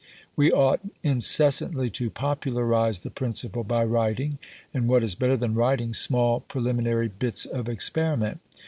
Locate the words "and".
4.73-4.87